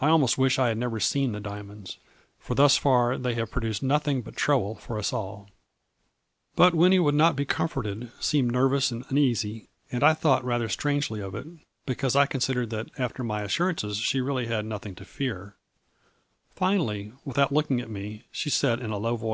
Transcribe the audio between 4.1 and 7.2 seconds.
but trouble for us all/" But Winnie would